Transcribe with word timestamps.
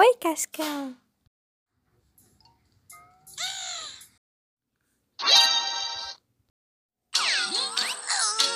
Oi, 0.00 0.16
Cascão. 0.18 0.96